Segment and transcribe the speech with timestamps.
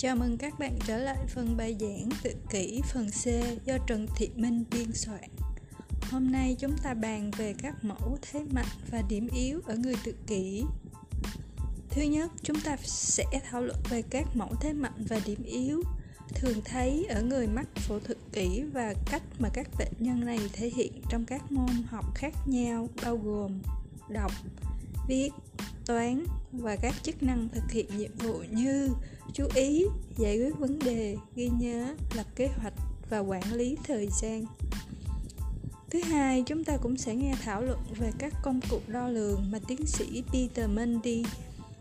[0.00, 3.24] Chào mừng các bạn trở lại phần bài giảng tự kỷ phần C
[3.64, 5.30] do Trần Thị Minh biên soạn.
[6.10, 9.94] Hôm nay chúng ta bàn về các mẫu thế mạnh và điểm yếu ở người
[10.04, 10.64] tự kỷ.
[11.90, 15.82] Thứ nhất, chúng ta sẽ thảo luận về các mẫu thế mạnh và điểm yếu
[16.34, 20.38] thường thấy ở người mắc phẫu thuật kỷ và cách mà các bệnh nhân này
[20.52, 23.58] thể hiện trong các môn học khác nhau bao gồm
[24.08, 24.32] đọc,
[25.08, 25.30] viết,
[25.88, 28.88] toán và các chức năng thực hiện nhiệm vụ như
[29.32, 29.84] chú ý,
[30.16, 32.74] giải quyết vấn đề, ghi nhớ, lập kế hoạch
[33.10, 34.44] và quản lý thời gian.
[35.90, 39.50] Thứ hai, chúng ta cũng sẽ nghe thảo luận về các công cụ đo lường
[39.50, 41.24] mà tiến sĩ peter mendy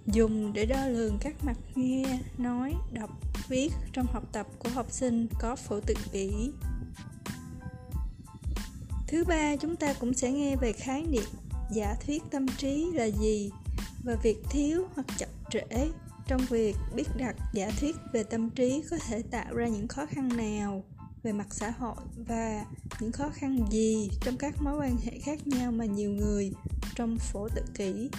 [0.05, 3.09] dùng để đo lường các mặt nghe, nói, đọc,
[3.49, 6.51] viết trong học tập của học sinh có phổ tự kỷ.
[9.07, 11.29] Thứ ba, chúng ta cũng sẽ nghe về khái niệm
[11.71, 13.51] giả thuyết tâm trí là gì?
[14.07, 15.89] Và việc thiếu hoặc chậm trễ
[16.27, 20.05] trong việc biết đặt giả thuyết về tâm trí có thể tạo ra những khó
[20.05, 20.83] khăn nào
[21.23, 21.95] về mặt xã hội
[22.27, 22.65] và
[22.99, 26.51] những khó khăn gì trong các mối quan hệ khác nhau mà nhiều người
[26.95, 28.09] trong phổ tự kỷ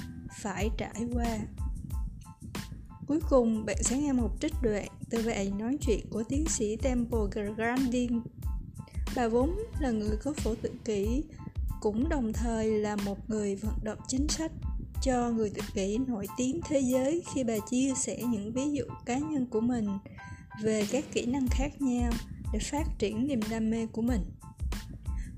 [0.43, 1.39] phải trải qua.
[3.07, 6.77] Cuối cùng, bạn sẽ nghe một trích đoạn từ bài nói chuyện của tiến sĩ
[6.77, 8.21] Temple Grandin.
[9.17, 11.25] Bà vốn là người có phổ tự kỷ,
[11.81, 14.53] cũng đồng thời là một người vận động chính sách
[15.03, 18.85] cho người tự kỷ nổi tiếng thế giới khi bà chia sẻ những ví dụ
[19.07, 19.89] cá nhân của mình
[20.63, 22.13] về các kỹ năng khác nhau
[22.53, 24.21] để phát triển niềm đam mê của mình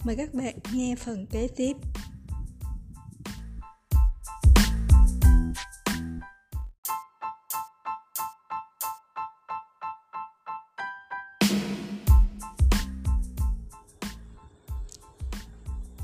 [0.05, 1.77] mời các bạn nghe phần kế tiếp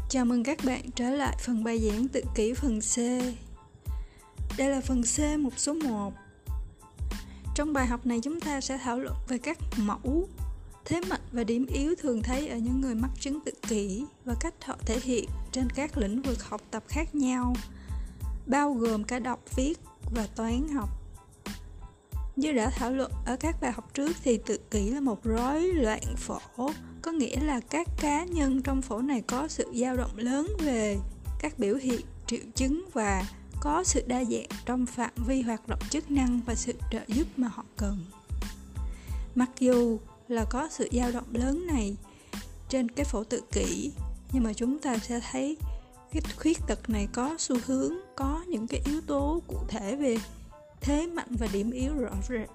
[0.08, 2.96] Chào mừng các bạn trở lại phần bài giảng tự kỷ phần C.
[4.58, 6.12] Đây là phần C một số 1.
[7.54, 10.28] Trong bài học này chúng ta sẽ thảo luận về các mẫu,
[10.84, 14.34] thế mạnh và điểm yếu thường thấy ở những người mắc chứng tự kỷ và
[14.40, 17.54] cách họ thể hiện trên các lĩnh vực học tập khác nhau,
[18.46, 19.78] bao gồm cả đọc viết
[20.14, 20.88] và toán học.
[22.36, 25.62] Như đã thảo luận ở các bài học trước thì tự kỷ là một rối
[25.62, 26.70] loạn phổ
[27.02, 30.98] có nghĩa là các cá nhân trong phổ này có sự dao động lớn về
[31.40, 33.24] các biểu hiện triệu chứng và
[33.60, 37.26] có sự đa dạng trong phạm vi hoạt động chức năng và sự trợ giúp
[37.36, 38.04] mà họ cần.
[39.34, 41.96] Mặc dù là có sự dao động lớn này
[42.68, 43.92] trên cái phổ tự kỷ,
[44.32, 45.56] nhưng mà chúng ta sẽ thấy
[46.12, 50.16] cái khuyết tật này có xu hướng, có những cái yếu tố cụ thể về
[50.80, 52.48] thế mạnh và điểm yếu rõ rệt.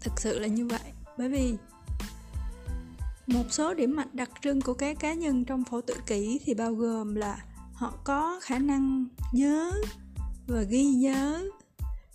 [0.00, 1.54] Thực sự là như vậy, bởi vì
[3.26, 6.54] một số điểm mạnh đặc trưng của các cá nhân trong phổ tự kỷ thì
[6.54, 7.44] bao gồm là
[7.78, 9.72] họ có khả năng nhớ
[10.46, 11.48] và ghi nhớ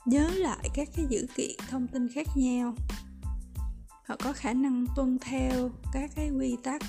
[0.05, 2.75] nhớ lại các cái dữ kiện thông tin khác nhau.
[4.05, 6.81] Họ có khả năng tuân theo các cái quy tắc,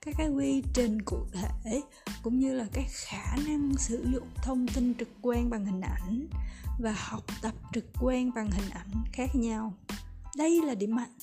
[0.00, 1.82] các cái quy trình cụ thể,
[2.22, 6.26] cũng như là cái khả năng sử dụng thông tin trực quan bằng hình ảnh
[6.80, 9.74] và học tập trực quan bằng hình ảnh khác nhau.
[10.36, 11.14] Đây là điểm mạnh.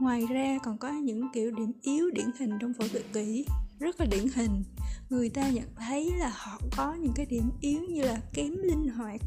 [0.00, 3.44] Ngoài ra còn có những kiểu điểm yếu điển hình trong phẫu tự kỷ
[3.80, 4.64] rất là điển hình.
[5.10, 8.88] Người ta nhận thấy là họ có những cái điểm yếu như là kém linh
[8.88, 9.20] hoạt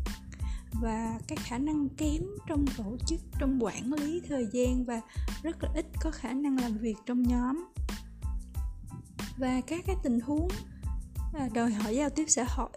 [0.82, 5.02] và cái khả năng kém trong tổ chức, trong quản lý thời gian và
[5.44, 7.66] rất là ít có khả năng làm việc trong nhóm.
[9.38, 10.48] Và các cái tình huống
[11.34, 12.70] à, đòi hỏi giao tiếp xã hội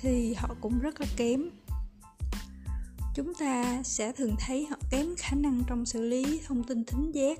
[0.00, 1.50] thì họ cũng rất là kém.
[3.14, 7.12] Chúng ta sẽ thường thấy họ kém khả năng trong xử lý thông tin thính
[7.14, 7.38] giác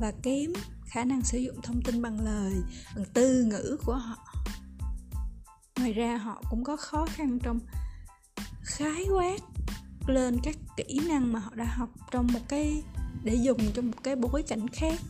[0.00, 0.52] và kém
[0.92, 2.52] khả năng sử dụng thông tin bằng lời
[2.96, 4.16] bằng từ ngữ của họ.
[5.78, 7.60] Ngoài ra họ cũng có khó khăn trong
[8.62, 9.38] khái quát
[10.06, 12.82] lên các kỹ năng mà họ đã học trong một cái
[13.22, 15.00] để dùng trong một cái bối cảnh khác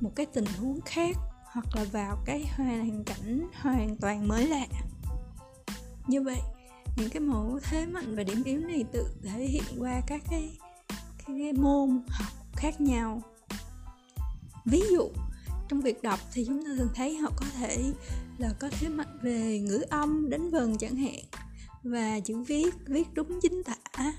[0.00, 4.66] một cái tình huống khác hoặc là vào cái hoàn cảnh hoàn toàn mới lạ.
[6.06, 6.40] Như vậy
[6.96, 10.58] những cái mẫu thế mạnh và điểm yếu này tự thể hiện qua các cái,
[11.26, 13.22] cái, cái môn học khác nhau
[14.70, 15.10] ví dụ,
[15.68, 17.92] trong việc đọc thì chúng ta thường thấy họ có thể
[18.38, 21.20] là có thế mạnh về ngữ âm đánh vần chẳng hạn,
[21.82, 24.12] và chữ viết viết đúng chính tả,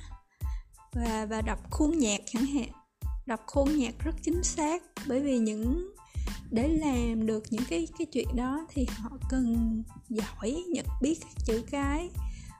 [0.94, 2.70] và và đọc khuôn nhạc chẳng hạn.
[3.26, 5.94] Đọc khuôn nhạc rất chính xác, bởi vì những,
[6.52, 11.46] để làm được những cái cái chuyện đó thì họ cần giỏi, nhận biết các
[11.46, 12.10] chữ cái,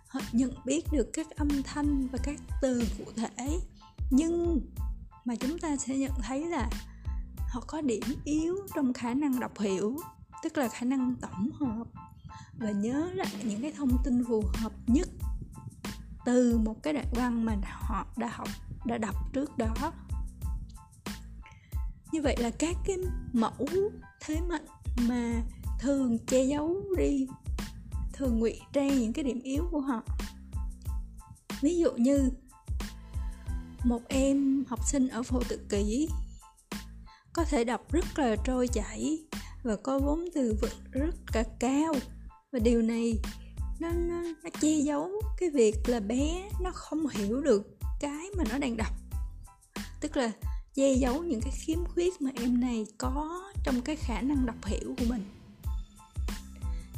[0.08, 3.60] họ nhận biết được các âm thanh và các từ cụ thể.
[4.12, 4.62] Nhưng
[5.26, 6.70] mà chúng ta sẽ nhận thấy là
[7.50, 9.98] họ có điểm yếu trong khả năng đọc hiểu,
[10.44, 11.88] tức là khả năng tổng hợp.
[12.60, 15.10] Và nhớ lại những cái thông tin phù hợp nhất
[16.26, 18.48] từ một cái đoạn văn mà họ đã học,
[18.86, 19.94] đã đọc trước đó.
[22.12, 22.98] Như vậy là các cái
[23.34, 23.68] mẫu
[24.22, 24.66] thế mạnh
[25.02, 25.42] mà
[25.80, 27.28] thường che giấu đi,
[28.14, 30.04] thường ngụy trang những cái điểm yếu của họ.
[31.62, 32.30] Ví dụ như
[33.84, 36.10] một em học sinh ở phổ tự kỷ
[37.34, 39.20] có thể đọc rất là trôi chảy
[39.64, 41.94] và có vốn từ vựng rất là cao.
[42.52, 43.14] Và điều này
[43.80, 45.10] nó, nó, nó che giấu
[45.40, 48.94] cái việc là bé nó không hiểu được cái mà nó đang đọc.
[50.02, 50.32] Tức là
[50.76, 54.66] che giấu những cái khiếm khuyết mà em này có trong cái khả năng đọc
[54.66, 55.26] hiểu của mình.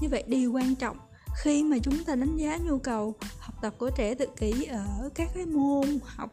[0.01, 0.97] Như vậy điều quan trọng
[1.43, 5.09] khi mà chúng ta đánh giá nhu cầu học tập của trẻ tự kỷ ở
[5.15, 6.29] các cái môn học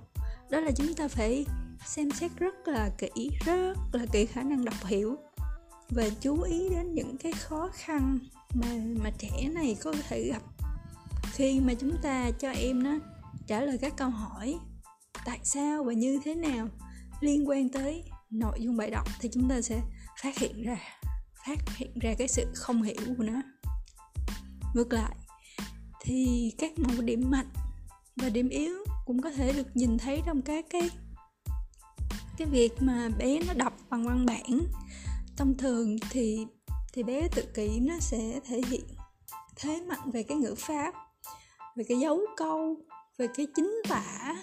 [0.50, 1.44] đó là chúng ta phải
[1.86, 5.16] xem xét rất là kỹ, rất là kỹ khả năng đọc hiểu.
[5.88, 8.18] Và chú ý đến những cái khó khăn
[8.54, 8.68] mà
[9.02, 10.42] mà trẻ này có thể gặp
[11.32, 12.98] khi mà chúng ta cho em nó
[13.46, 14.58] trả lời các câu hỏi
[15.24, 16.68] tại sao và như thế nào
[17.20, 19.80] liên quan tới nội dung bài đọc thì chúng ta sẽ
[20.22, 20.76] phát hiện ra,
[21.46, 23.42] phát hiện ra cái sự không hiểu của nó.
[24.74, 25.16] Ngược lại,
[26.00, 27.50] thì các mẫu điểm mạnh
[28.16, 28.74] và điểm yếu
[29.06, 30.90] cũng có thể được nhìn thấy trong các cái
[32.38, 34.60] cái việc mà bé nó đọc bằng văn bản,
[35.36, 36.46] thông thường thì
[36.92, 38.84] thì bé tự kỷ nó sẽ thể hiện
[39.56, 40.94] thế mạnh về cái ngữ pháp,
[41.76, 42.76] về cái dấu câu,
[43.18, 44.36] về cái chính tả.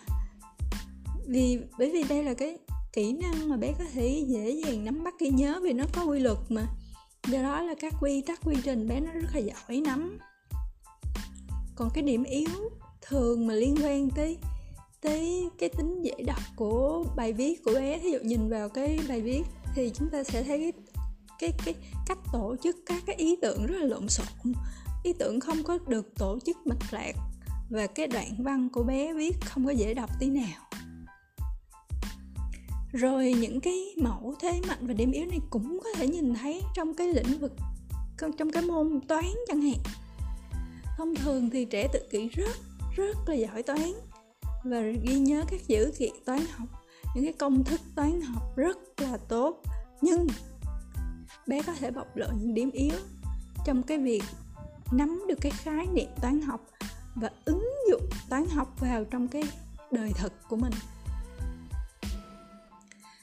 [1.28, 2.58] Vì, bởi vì đây là cái
[2.94, 6.04] kỹ năng mà bé có thể dễ dàng nắm bắt ghi nhớ vì nó có
[6.06, 6.66] quy luật mà.
[7.28, 10.20] Do đó là các quy tắc quy trình bé nó rất là giỏi nắm.
[11.76, 12.70] Còn cái điểm yếu
[13.02, 14.38] thường mà liên quan tới
[15.06, 18.00] tới cái tính dễ đọc của bài viết của bé.
[18.00, 19.42] Thí dụ nhìn vào cái bài viết
[19.76, 20.72] thì chúng ta sẽ thấy cái
[21.40, 21.76] cái cái
[22.08, 24.54] cách tổ chức các cái ý tưởng rất là lộn xộn.
[25.04, 27.12] Ý tưởng không có được tổ chức mạch lạc
[27.70, 30.62] và cái đoạn văn của bé viết không có dễ đọc tí nào.
[32.94, 36.62] Rồi những cái mẫu thế mạnh và điểm yếu này cũng có thể nhìn thấy
[36.76, 37.54] trong cái lĩnh vực,
[38.38, 39.80] trong cái môn toán chẳng hạn.
[40.98, 42.58] Thông thường thì trẻ tự kỷ rất
[42.96, 43.94] rất là giỏi toán
[44.66, 46.68] và ghi nhớ các dữ kiện toán học.
[47.16, 49.62] Những cái công thức toán học rất là tốt.
[50.02, 50.28] Nhưng
[51.48, 52.96] bé có thể bộc lộ những điểm yếu
[53.66, 54.24] trong cái việc
[54.92, 56.62] nắm được cái khái niệm toán học
[57.16, 59.44] và ứng dụng toán học vào trong cái
[59.92, 60.74] đời thực của mình.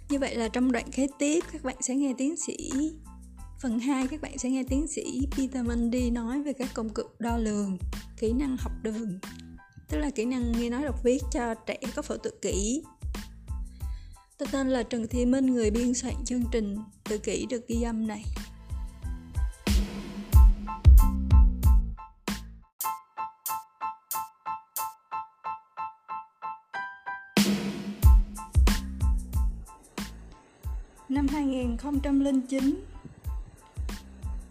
[0.08, 2.70] Như vậy là trong đoạn kế tiếp các bạn sẽ nghe tiến sĩ
[3.62, 7.02] Phần 2 các bạn sẽ nghe tiến sĩ Peter Mundy nói về các công cụ
[7.18, 7.78] đo lường,
[8.16, 9.18] kỹ năng học đường,
[9.92, 12.82] tức là kỹ năng nghe nói đọc viết cho trẻ có phẫu tự kỷ.
[14.38, 17.82] Tôi tên là Trần Thị Minh, người biên soạn chương trình tự kỷ được ghi
[17.82, 18.24] âm này.
[31.08, 32.84] Năm 2009,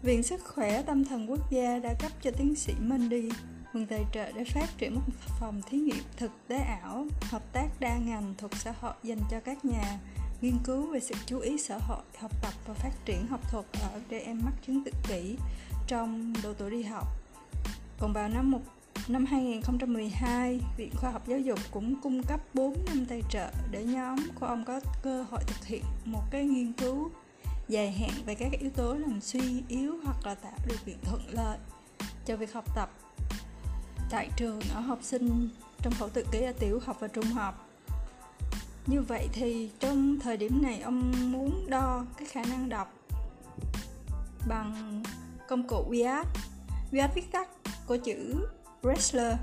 [0.02, 3.28] Viện Sức khỏe Tâm thần Quốc gia đã cấp cho tiến sĩ Mandy
[3.72, 5.00] nguồn tài trợ để phát triển một
[5.40, 9.40] phòng thí nghiệm thực tế ảo hợp tác đa ngành thuộc xã hội dành cho
[9.40, 9.98] các nhà
[10.40, 13.64] nghiên cứu về sự chú ý xã hội, học tập và phát triển học thuật
[13.82, 15.36] ở trẻ em mắc chứng tự kỷ
[15.86, 17.08] trong độ tuổi đi học.
[17.98, 18.60] Còn vào năm một
[19.08, 23.84] năm 2012, Viện Khoa học Giáo dục cũng cung cấp 4 năm tài trợ để
[23.84, 27.10] nhóm của ông có cơ hội thực hiện một cái nghiên cứu
[27.68, 31.22] dài hạn về các yếu tố làm suy yếu hoặc là tạo điều kiện thuận
[31.30, 31.58] lợi
[32.26, 32.90] cho việc học tập
[34.12, 35.48] tại trường, ở học sinh
[35.82, 37.68] trong khẩu tự kỷ ở tiểu học và trung học.
[38.86, 42.92] Như vậy thì trong thời điểm này ông muốn đo cái khả năng đọc
[44.48, 45.02] bằng
[45.48, 46.24] công cụ WIAT
[46.92, 47.48] WIAT viết tắt
[47.86, 48.46] của chữ
[48.82, 49.36] Wrestler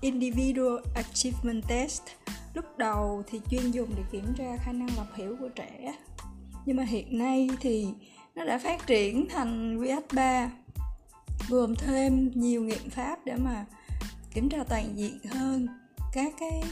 [0.00, 2.02] Individual Achievement Test.
[2.54, 5.94] Lúc đầu thì chuyên dùng để kiểm tra khả năng đọc hiểu của trẻ.
[6.66, 7.88] Nhưng mà hiện nay thì
[8.34, 10.48] nó đã phát triển thành QH3
[11.48, 13.64] gồm thêm nhiều nghiệm pháp để mà
[14.34, 15.66] kiểm tra toàn diện hơn
[16.12, 16.62] các cái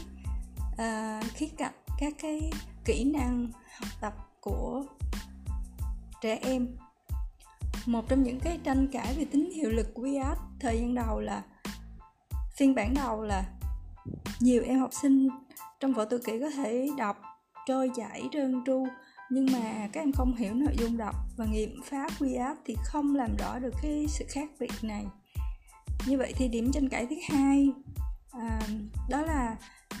[0.71, 2.51] uh, khía cạnh các cái
[2.85, 3.47] kỹ năng
[3.79, 4.83] học tập của
[6.21, 6.67] trẻ em.
[7.85, 11.19] Một trong những cái tranh cãi về tính hiệu lực của IELTS thời gian đầu
[11.19, 11.43] là
[12.55, 13.43] phiên bản đầu là
[14.39, 15.29] nhiều em học sinh
[15.79, 17.21] trong vở tự kỷ có thể đọc
[17.67, 18.87] trôi chảy trơn tru
[19.31, 22.75] nhưng mà các em không hiểu nội dung đọc và nghiệm pháp quy áp thì
[22.85, 25.05] không làm rõ được cái sự khác biệt này.
[26.07, 27.69] Như vậy thì điểm tranh cãi thứ hai
[28.31, 28.59] à,
[29.09, 29.55] đó là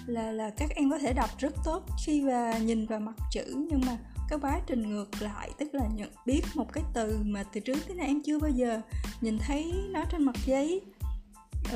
[0.05, 3.65] là là các em có thể đọc rất tốt khi và nhìn vào mặt chữ
[3.69, 3.97] nhưng mà
[4.29, 7.77] cái quá trình ngược lại tức là nhận biết một cái từ mà từ trước
[7.87, 8.81] tới nay em chưa bao giờ
[9.21, 10.81] nhìn thấy nó trên mặt giấy.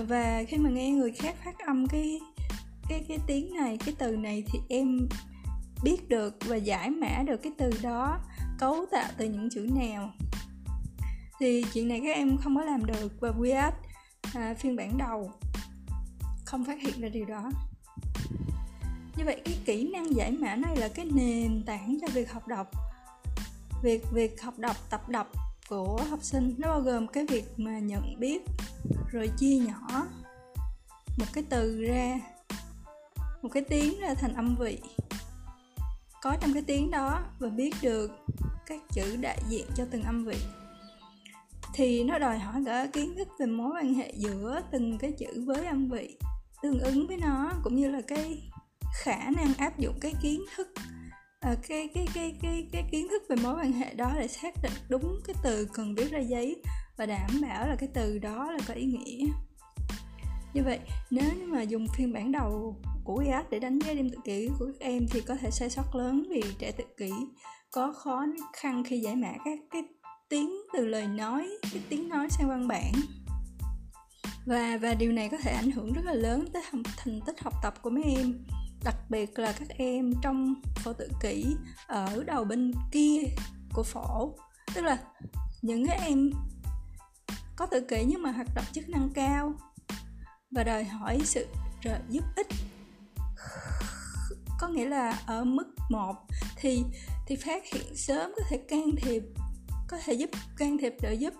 [0.08, 2.20] Và khi mà nghe người khác phát âm cái
[2.90, 5.08] cái cái tiếng này cái từ này thì em
[5.84, 8.20] biết được và giải mã được cái từ đó
[8.60, 10.12] cấu tạo từ những chữ nào.
[11.40, 13.72] Thì chuyện này các em không có làm được và Wead
[14.34, 15.32] à, phiên bản đầu
[16.46, 17.52] không phát hiện ra điều đó.
[19.18, 22.48] Như vậy cái kỹ năng giải mã này là cái nền tảng cho việc học
[22.48, 22.72] đọc.
[23.84, 25.32] Việc việc học đọc tập đọc
[25.70, 28.42] của học sinh nó bao gồm cái việc mà nhận biết
[29.12, 30.08] rồi chia nhỏ
[31.18, 32.20] một cái từ ra
[33.42, 34.80] một cái tiếng ra thành âm vị
[36.26, 38.12] có trong cái tiếng đó và biết được
[38.66, 40.38] các chữ đại diện cho từng âm vị.
[41.74, 45.44] Thì nó đòi hỏi cả kiến thức về mối quan hệ giữa từng cái chữ
[45.46, 46.18] với âm vị
[46.62, 48.52] tương ứng với nó cũng như là cái
[49.04, 50.68] khả năng áp dụng cái kiến thức
[51.40, 54.54] à, cái, cái cái cái cái kiến thức về mối quan hệ đó để xác
[54.64, 56.56] định đúng cái từ cần viết ra giấy
[56.98, 59.26] và đảm bảo là cái từ đó là có ý nghĩa
[60.56, 64.10] như vậy, nếu như mà dùng phiên bản đầu của IAT để đánh giá điểm
[64.10, 67.12] tự kỷ của các em thì có thể sai sót lớn vì trẻ tự kỷ.
[67.72, 69.84] Có khó khăn khi giải mã các cái
[70.30, 72.92] tiếng từ lời nói, cái tiếng nói sang văn bản.
[74.46, 76.64] Và và điều này có thể ảnh hưởng rất là lớn tới
[76.98, 78.46] thành tích học tập của mấy em,
[78.84, 81.46] đặc biệt là các em trong phổ tự kỷ
[81.88, 83.22] ở đầu bên kia
[83.74, 84.36] của phổ.
[84.76, 84.98] Tức là
[85.62, 86.32] những cái em
[87.56, 89.54] có tự kỷ nhưng mà hoạt động chức năng cao
[90.52, 91.48] và đòi hỏi sự
[91.84, 92.48] trợ giúp ích
[94.60, 96.16] có nghĩa là ở mức 1
[96.56, 96.84] thì
[97.28, 99.24] thì phát hiện sớm có thể can thiệp,
[99.88, 101.34] có thể giúp, can thiệp trợ giúp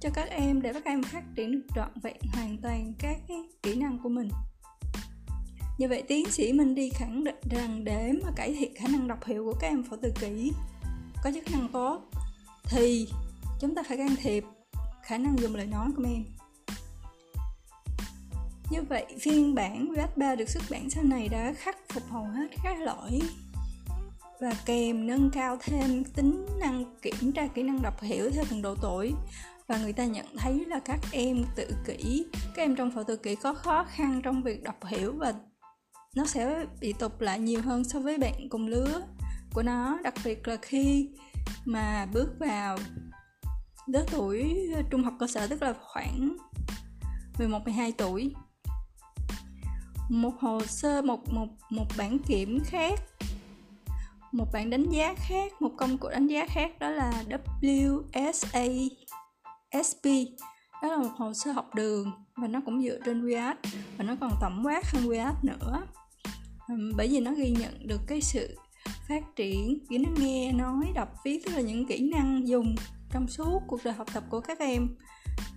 [0.00, 3.38] cho các em để các em phát triển được trọn vẹn hoàn toàn các cái
[3.62, 4.28] kỹ năng của mình.
[5.78, 9.08] Như vậy tiến sĩ minh đi khẳng định rằng để mà cải thiện khả năng
[9.08, 10.52] đọc hiểu của các em phổ tự kỷ
[11.24, 12.10] có chức năng tốt
[12.64, 13.08] thì
[13.60, 14.44] chúng ta phải can thiệp
[15.02, 16.24] khả năng dùng lời nói của em
[18.74, 22.24] như vậy, phiên bản VH 3 được xuất bản sau này đã khắc phục hầu
[22.24, 23.20] hết các lỗi
[24.40, 28.62] và kèm nâng cao thêm tính năng kiểm tra kỹ năng đọc hiểu theo từng
[28.62, 29.12] độ tuổi
[29.66, 33.16] và người ta nhận thấy là các em tự kỷ, các em trong phổ tự
[33.16, 35.34] kỷ có khó khăn trong việc đọc hiểu và
[36.14, 39.02] nó sẽ bị tụt lại nhiều hơn so với bạn cùng lứa
[39.54, 41.10] của nó đặc biệt là khi
[41.64, 42.76] mà bước vào
[43.86, 44.54] lứa tuổi
[44.90, 46.36] trung học cơ sở, tức là khoảng
[47.38, 48.34] 11 12 tuổi.
[50.08, 53.00] Một hồ sơ một một một bản kiểm khác
[54.34, 57.24] một bản đánh giá khác, một công cụ đánh giá khác đó là
[57.62, 58.88] WSA
[59.88, 60.06] SP
[60.82, 63.54] Đó là một hồ sơ học đường và nó cũng dựa trên WIAT
[63.98, 65.82] và nó còn tổng quát hơn WIAT nữa.
[66.96, 68.58] Bởi vì nó ghi nhận được cái sự
[69.08, 72.74] phát triển kỹ năng nghe nói đọc viết tức là những kỹ năng dùng
[73.10, 74.88] trong suốt cuộc đời học tập của các em.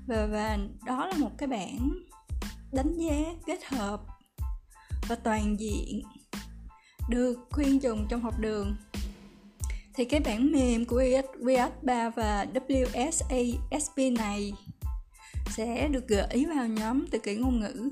[0.08, 1.90] Và và đó là một cái bản
[2.72, 4.02] đánh giá kết hợp
[5.08, 6.02] và toàn diện
[7.10, 8.76] được khuyên dùng trong học đường.
[9.94, 14.54] Thì cái bản mềm của WS 3 và WSASP này
[15.50, 17.90] sẽ được gửi vào nhóm từ kỹ ngôn ngữ.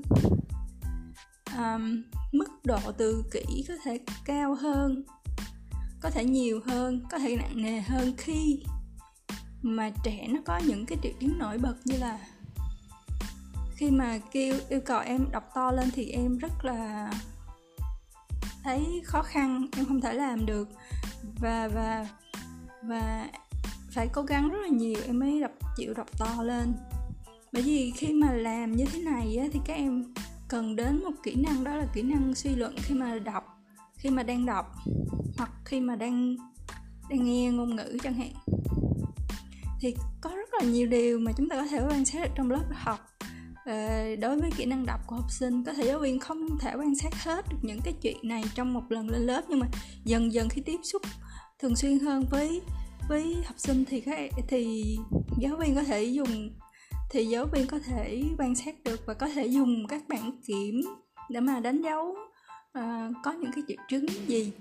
[1.56, 5.04] Um, mức độ từ kỹ có thể cao hơn
[6.00, 8.62] có thể nhiều hơn có thể nặng nề hơn khi
[9.62, 12.18] mà trẻ nó có những cái triệu chứng nổi bật như là
[13.76, 17.10] khi mà kêu yêu cầu em đọc to lên thì em rất là
[18.62, 20.68] thấy khó khăn em không thể làm được.
[21.40, 22.06] Và và
[22.82, 23.30] và
[23.90, 26.72] phải cố gắng rất là nhiều em mới đọc chịu đọc to lên.
[27.52, 30.14] Bởi vì khi mà làm như thế này á, thì các em
[30.48, 33.44] cần đến một kỹ năng đó là kỹ năng suy luận khi mà đọc
[33.96, 34.72] khi mà đang đọc
[35.38, 36.36] hoặc khi mà đang
[37.10, 38.32] đang nghe ngôn ngữ chẳng hạn.
[39.80, 42.50] Thì có rất là nhiều điều mà chúng ta có thể quan sát được trong
[42.50, 43.15] lớp học.
[43.66, 46.74] Ờ, đối với kỹ năng đọc của học sinh có thể giáo viên không thể
[46.74, 49.66] quan sát hết được những cái chuyện này trong một lần lên lớp nhưng mà
[50.04, 51.02] dần dần khi tiếp xúc
[51.58, 52.60] thường xuyên hơn với
[53.08, 54.96] với học sinh thì các thì
[55.38, 56.50] giáo viên có thể dùng
[57.10, 60.80] thì giáo viên có thể quan sát được và có thể dùng các bảng kiểm
[61.30, 62.16] để mà đánh dấu
[62.78, 64.52] uh, có những cái triệu chứng gì.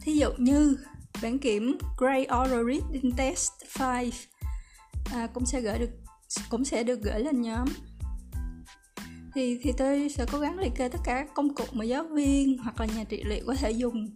[0.00, 0.76] Thí dụ như
[1.22, 4.04] bản kiểm Gray Oral Reading Test 5
[5.12, 5.90] à, cũng sẽ gửi được
[6.48, 7.68] cũng sẽ được gửi lên nhóm
[9.34, 12.04] thì thì tôi sẽ cố gắng liệt kê tất cả các công cụ mà giáo
[12.04, 14.08] viên hoặc là nhà trị liệu có thể dùng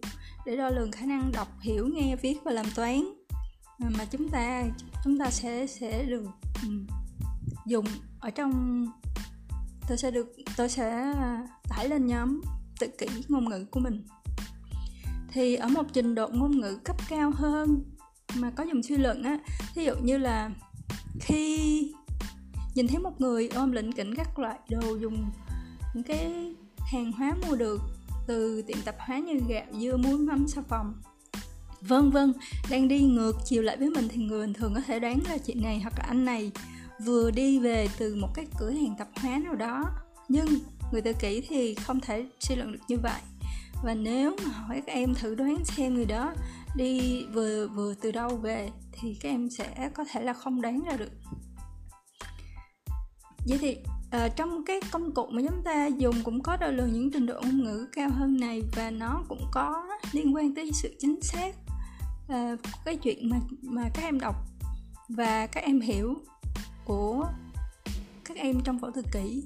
[0.47, 3.01] để đo lường khả năng đọc, hiểu, nghe, viết và làm toán.
[3.79, 4.65] Mà chúng ta
[5.05, 6.25] chúng ta sẽ sẽ được
[6.63, 6.69] ừ,
[7.67, 7.87] dùng
[8.21, 8.85] ở trong,
[9.89, 11.15] tôi sẽ được, tôi sẽ
[11.69, 12.41] tải lên nhóm
[12.79, 14.07] tự kỷ ngôn ngữ của mình.
[15.33, 17.85] Thì ở một trình độ ngôn ngữ cấp cao hơn
[18.35, 19.39] mà có dùng suy luận á
[19.75, 20.51] ví dụ như là
[21.21, 21.93] khi
[22.77, 25.31] nhìn thấy một người ôm lĩnh kỉnh các loại đồ dùng
[25.95, 26.55] những cái
[26.93, 27.81] hàng hóa mua được
[28.27, 30.95] từ tiệm tạp hóa như gạo, dưa, muối, mắm, xà phòng.
[31.81, 32.33] Vân vân
[32.71, 35.39] đang đi ngược chiều lại với mình thì người bình thường có thể đoán là
[35.39, 36.53] chị này hoặc là anh này
[37.05, 39.85] vừa đi về từ một cái cửa hàng tạp hóa nào đó.
[40.29, 40.47] Nhưng
[40.93, 43.21] người tự kỷ thì không thể suy luận được như vậy.
[43.85, 46.35] Và nếu mà hỏi các em thử đoán xem người đó
[46.77, 50.81] đi vừa vừa từ đâu về thì các em sẽ có thể là không đoán
[50.91, 51.11] ra được
[53.49, 53.77] vậy thì
[54.11, 57.27] à, trong cái công cụ mà chúng ta dùng cũng có đo lường những trình
[57.27, 61.23] độ ngôn ngữ cao hơn này và nó cũng có liên quan tới sự chính
[61.23, 61.55] xác
[62.29, 64.37] à, cái chuyện mà mà các em đọc
[65.09, 66.15] và các em hiểu
[66.85, 67.27] của
[68.25, 69.43] các em trong phẫu thuật kỹ.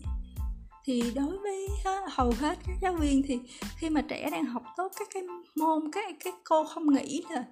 [0.85, 1.69] Thì đối với
[2.11, 3.41] hầu hết các giáo viên thì
[3.77, 5.23] khi mà trẻ đang học tốt các cái
[5.57, 7.45] môn các cái cô không nghĩ là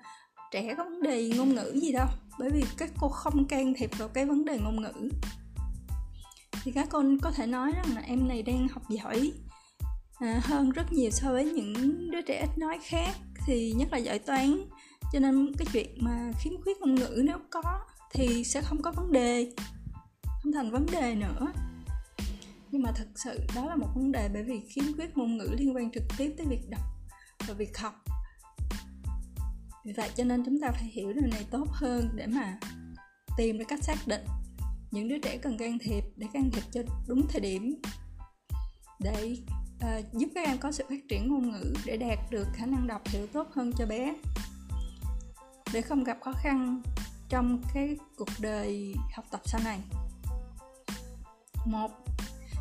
[0.51, 2.07] trẻ có vấn đề ngôn ngữ gì đâu
[2.39, 5.11] bởi vì các cô không can thiệp vào cái vấn đề ngôn ngữ
[6.65, 9.33] thì các con có thể nói rằng là em này đang học giỏi
[10.19, 13.11] à, hơn rất nhiều so với những đứa trẻ ít nói khác
[13.47, 14.61] thì nhất là giỏi toán.
[15.13, 17.63] Cho nên cái chuyện mà khiếm khuyết ngôn ngữ nếu có
[18.13, 19.53] thì sẽ không có vấn đề
[20.43, 21.53] không thành vấn đề nữa.
[22.71, 25.49] Nhưng mà thực sự đó là một vấn đề bởi vì khiếm khuyết ngôn ngữ
[25.59, 26.83] liên quan trực tiếp tới việc đọc
[27.49, 28.05] và việc học.
[29.85, 32.59] Vì vậy cho nên chúng ta phải hiểu điều này tốt hơn để mà
[33.37, 34.25] tìm được cách xác định
[34.91, 37.75] những đứa trẻ cần can thiệp để can thiệp cho đúng thời điểm.
[39.01, 39.37] Để
[39.77, 42.87] uh, giúp các em có sự phát triển ngôn ngữ để đạt được khả năng
[42.87, 44.15] đọc hiểu tốt hơn cho bé.
[45.73, 46.83] Để không gặp khó khăn
[47.29, 49.81] trong cái cuộc đời học tập sau này.
[51.67, 51.91] Một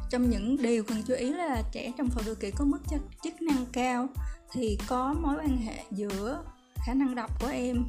[0.10, 3.01] trong những điều cần chú ý là trẻ trong phòng tự kỹ có mức chất,
[3.24, 4.07] chức năng cao
[4.51, 6.43] thì có mối quan hệ giữa
[6.86, 7.86] khả năng đọc của em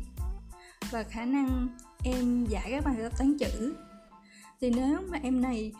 [0.90, 1.68] và khả năng
[2.04, 3.74] em giải các bài tập toán chữ
[4.60, 5.72] thì nếu mà em này,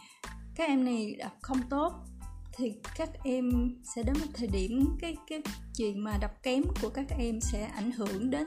[0.55, 1.93] các em này đọc không tốt,
[2.57, 5.43] thì các em sẽ đến một thời điểm cái cái
[5.77, 8.47] chuyện mà đọc kém của các em sẽ ảnh hưởng đến,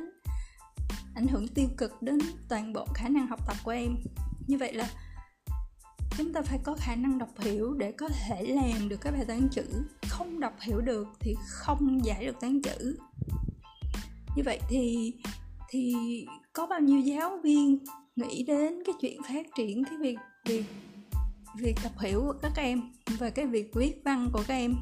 [1.16, 3.96] ảnh hưởng tiêu cực đến toàn bộ khả năng học tập của em.
[4.48, 4.90] Như vậy là
[6.18, 9.26] chúng ta phải có khả năng đọc hiểu để có thể làm được các bài
[9.28, 9.64] toán chữ.
[10.10, 12.98] Không đọc hiểu được thì không giải được toán chữ.
[14.36, 15.14] Như vậy thì
[15.70, 15.96] thì
[16.54, 17.80] có bao nhiêu giáo viên
[18.16, 20.66] nghĩ đến cái chuyện phát triển cái việc việc
[21.58, 22.82] việc tập hiểu của các em
[23.20, 24.76] và cái việc viết văn của các em.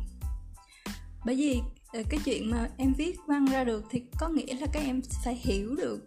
[1.25, 1.61] Bởi vì
[1.93, 5.01] ờ, cái chuyện mà em viết văn ra được thì có nghĩa là các em
[5.23, 6.05] phải hiểu được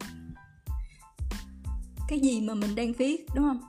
[2.08, 3.61] cái gì mà mình đang viết, đúng không?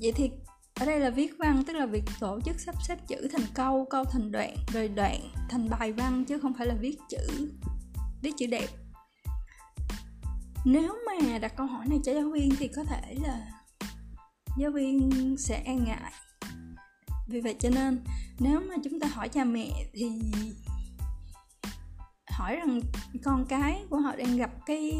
[0.00, 0.30] Vậy thì
[0.74, 3.86] ở đây là viết văn, tức là việc tổ chức sắp xếp chữ thành câu
[3.90, 7.50] câu thành đoạn, rồi đoạn thành bài văn chứ không phải là viết chữ
[8.22, 8.68] viết chữ đẹp
[10.68, 13.46] nếu mà đặt câu hỏi này cho giáo viên thì có thể là
[14.58, 16.12] giáo viên sẽ e ngại.
[17.28, 18.04] Vì vậy cho nên,
[18.38, 20.10] nếu mà chúng ta hỏi cha mẹ thì
[22.30, 22.80] hỏi rằng
[23.24, 24.92] con cái của họ đang gặp cái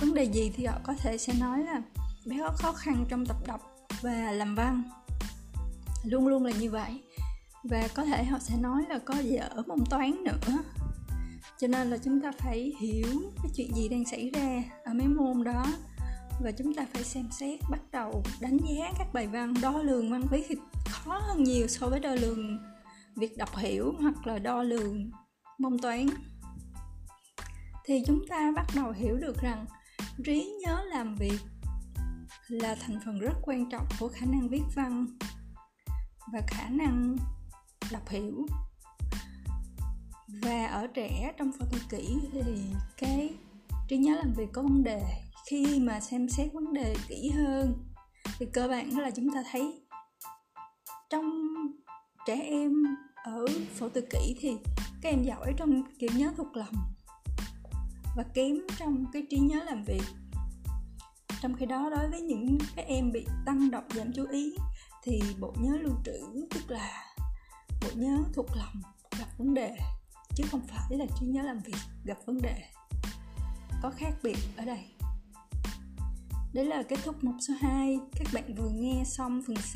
[0.00, 1.82] vấn đề gì thì họ có thể sẽ nói là
[2.26, 3.60] bé có khó khăn trong tập đọc
[4.00, 4.82] và làm văn.
[6.04, 7.02] Luôn luôn là như vậy.
[7.64, 10.58] Và có thể họ sẽ nói là có dở môn toán nữa?
[11.60, 13.06] Cho nên là chúng ta phải hiểu
[13.42, 15.66] cái chuyện gì đang xảy ra ở mấy môn đó.
[16.42, 19.54] Và chúng ta phải xem xét, bắt đầu đánh giá các bài văn.
[19.62, 20.54] Đo lường văn viết thì
[20.88, 22.58] khó hơn nhiều so với đo lường
[23.16, 25.10] việc đọc hiểu hoặc là đo lường
[25.58, 26.06] môn toán.
[27.84, 29.66] Thì chúng ta bắt đầu hiểu được rằng
[30.24, 31.38] trí nhớ làm việc
[32.48, 35.06] là thành phần rất quan trọng của khả năng viết văn
[36.32, 37.16] và khả năng
[37.92, 38.46] đọc hiểu
[40.42, 42.42] và ở trẻ trong phẫu thuật kỹ thì
[42.96, 43.34] cái
[43.88, 45.02] trí nhớ làm việc có vấn đề.
[45.50, 47.74] Khi mà xem xét vấn đề kỹ hơn
[48.38, 49.82] thì cơ bản là chúng ta thấy
[51.10, 51.46] trong
[52.26, 52.72] trẻ em
[53.24, 54.56] ở phẫu thuật kỹ thì
[55.02, 56.74] các em giỏi trong kiểu nhớ thuộc lòng
[58.16, 60.02] và kém trong cái trí nhớ làm việc.
[61.42, 64.56] Trong khi đó, đối với những các em bị tăng độc giảm chú ý
[65.02, 67.14] thì bộ nhớ lưu trữ, tức là
[67.82, 68.82] bộ nhớ thuộc lòng
[69.18, 69.76] gặp vấn đề
[70.40, 72.62] chứ không phải là trí nhớ làm việc gặp vấn đề.
[73.82, 74.84] Có khác biệt ở đây.
[76.52, 79.74] Đấy là kết thúc mục số 2 Các bạn vừa nghe xong phần C.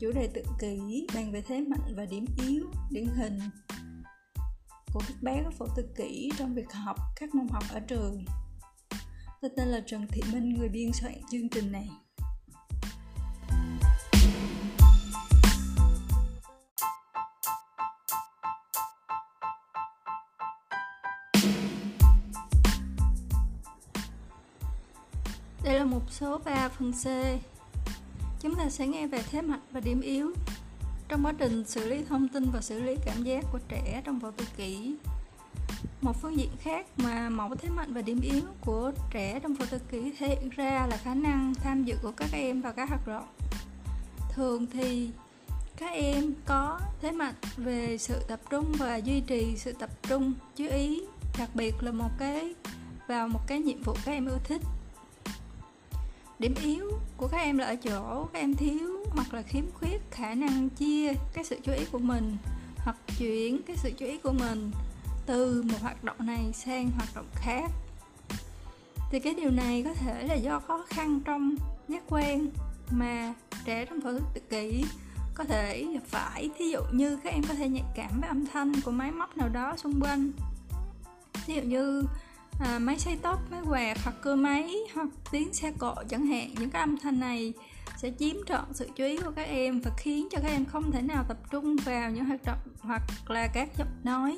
[0.00, 3.38] Chủ đề tự kỷ bàn về thế mạnh và điểm yếu điển hình
[4.92, 8.24] của các bé có phẫu tự kỷ trong việc học các môn học ở trường.
[9.40, 11.88] Tôi tên là Trần Thị Minh, người biên soạn chương trình này.
[26.22, 27.06] Số 3 phần C.
[28.40, 30.32] Chúng ta sẽ nghe về thế mạnh và điểm yếu
[31.08, 34.20] trong quá trình xử lý thông tin và xử lý cảm giác của trẻ trong
[34.20, 34.94] phẫu tự kỷ.
[36.00, 39.66] Một phương diện khác mà mẫu thế mạnh và điểm yếu của trẻ trong phẫu
[39.70, 42.88] tự kỷ thể hiện ra là khả năng tham dự của các em vào các
[42.88, 43.26] hoạt động.
[44.34, 45.10] Thường thì,
[45.76, 50.32] các em có thế mạnh về sự tập trung và duy trì sự tập trung,
[50.56, 51.02] chú ý,
[51.38, 52.54] đặc biệt là một cái,
[53.08, 54.62] vào một cái nhiệm vụ các em yêu thích
[56.42, 60.00] điểm yếu của các em là ở chỗ các em thiếu hoặc là khiếm khuyết,
[60.10, 62.36] khả năng chia cái sự chú ý của mình
[62.76, 64.70] hoặc chuyển cái sự chú ý của mình
[65.26, 67.70] từ một hoạt động này sang hoạt động khác.
[69.10, 71.54] Thì cái điều này có thể là do khó khăn trong
[71.88, 72.46] giác quan
[72.90, 74.84] mà trẻ trong phẫu thuật tự kỷ
[75.34, 76.50] có thể gặp phải.
[76.58, 79.36] Thí dụ như các em có thể nhạy cảm với âm thanh của máy móc
[79.36, 80.32] nào đó xung quanh.
[81.46, 82.04] Ví dụ như
[82.60, 86.54] à, máy xay tóc máy quạt hoặc cơ máy hoặc tiếng xe cộ chẳng hạn.
[86.58, 87.52] Những cái âm thanh này
[87.96, 90.92] sẽ chiếm trọn sự chú ý của các em và khiến cho các em không
[90.92, 94.36] thể nào tập trung vào những hoạt động hoặc là các giọng nói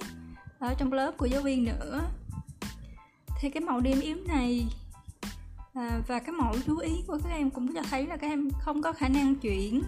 [0.58, 2.02] ở trong lớp của giáo viên nữa.
[3.40, 4.66] Thì cái màu đêm yếm này
[5.74, 8.48] à, và cái mẫu chú ý của các em cũng cho thấy là các em
[8.60, 9.82] không có khả năng chuyển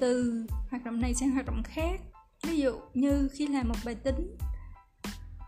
[0.00, 2.00] từ hoạt động này sang hoạt động khác.
[2.42, 4.36] Ví dụ như khi làm một bài tính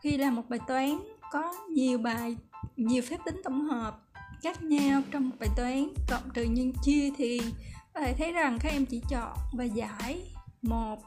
[0.03, 0.99] khi làm một bài toán
[1.35, 2.37] có nhiều bài,
[2.77, 4.01] nhiều phép tính tổng hợp
[4.42, 5.88] khác nhau trong một bài toán.
[6.09, 7.40] Cộng trừ nhân chia thì
[7.94, 11.03] có thể thấy rằng các em chỉ chọn và giải một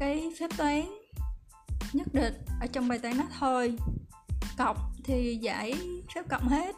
[0.00, 0.82] cái phép toán
[1.92, 3.76] nhất định ở trong bài toán đó thôi.
[4.58, 5.74] Cộng thì giải
[6.14, 6.76] phép cộng hết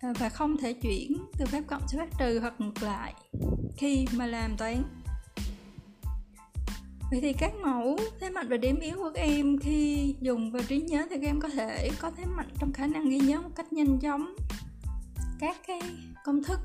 [0.00, 3.14] à, và không thể chuyển từ phép cộng sang phép trừ hoặc ngược lại
[3.76, 4.82] khi mà làm toán.
[7.10, 10.62] Vậy thì các mẫu thế mạnh và điểm yếu của các em khi dùng vào
[10.68, 13.40] trí nhớ thì các em có thể có thế mạnh trong khả năng ghi nhớ
[13.40, 14.34] một cách nhanh chóng.
[15.40, 15.80] Các cái
[16.24, 16.60] công thức,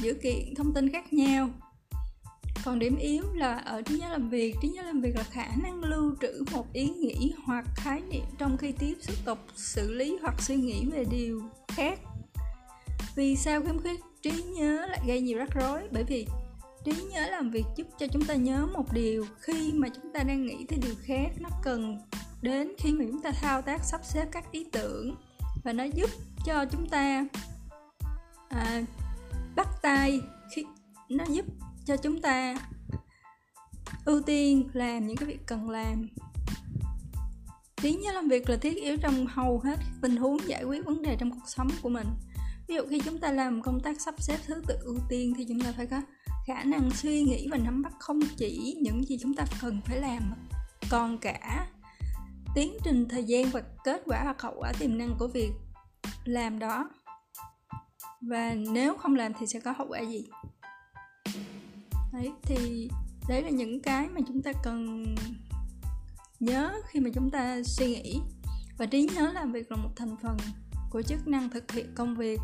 [0.00, 1.50] dữ kiện, thông tin khác nhau.
[2.64, 5.48] Còn điểm yếu là ở trí nhớ làm việc, trí nhớ làm việc là khả
[5.62, 9.92] năng lưu trữ một ý nghĩ hoặc khái niệm trong khi tiếp xúc tục, xử
[9.92, 11.98] lý hoặc suy nghĩ về điều khác.
[13.16, 15.82] Vì sao khiếm khuyết trí nhớ lại gây nhiều rắc rối?
[15.92, 16.26] Bởi vì
[16.84, 20.22] trí nhớ làm việc giúp cho chúng ta nhớ một điều khi mà chúng ta
[20.22, 21.98] đang nghĩ tới điều khác nó cần
[22.42, 25.16] đến khi mà chúng ta thao tác sắp xếp các ý tưởng
[25.64, 26.10] và nó giúp
[26.46, 27.26] cho chúng ta
[28.48, 28.82] à,
[29.56, 30.20] bắt tay
[30.54, 30.64] khi
[31.08, 31.46] nó giúp
[31.84, 32.54] cho chúng ta
[34.04, 36.08] ưu tiên làm những cái việc cần làm.
[37.76, 41.02] Trí nhớ làm việc là thiết yếu trong hầu hết tình huống giải quyết vấn
[41.02, 42.06] đề trong cuộc sống của mình.
[42.68, 45.44] Ví dụ khi chúng ta làm công tác sắp xếp thứ tự ưu tiên thì
[45.48, 46.00] chúng ta phải có
[46.46, 50.00] khả năng suy nghĩ và nắm bắt không chỉ những gì chúng ta cần phải
[50.00, 50.22] làm,
[50.90, 51.66] còn cả
[52.54, 55.50] tiến trình thời gian và kết quả hoặc hậu quả tiềm năng của việc
[56.24, 56.90] làm đó.
[58.20, 60.24] Và nếu không làm thì sẽ có hậu quả gì?
[62.12, 62.88] Đấy, thì
[63.28, 65.04] đấy là những cái mà chúng ta cần
[66.40, 68.20] nhớ khi mà chúng ta suy nghĩ.
[68.78, 70.36] Và trí nhớ làm việc là một thành phần
[70.90, 72.40] của chức năng thực hiện công việc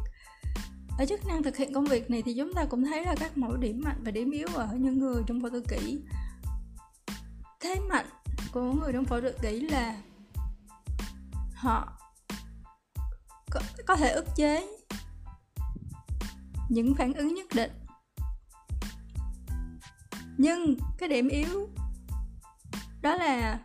[0.98, 3.38] ở chức năng thực hiện công việc này thì chúng ta cũng thấy là các
[3.38, 5.98] mẫu điểm mạnh và điểm yếu ở những người trong phẫu thuật kỹ.
[7.60, 8.06] Thế mạnh
[8.52, 9.96] của người trong phẫu thuật kỹ là
[11.54, 11.92] họ
[13.50, 14.66] có, có thể ức chế
[16.68, 17.70] những phản ứng nhất định.
[20.38, 21.68] Nhưng cái điểm yếu
[23.02, 23.60] đó là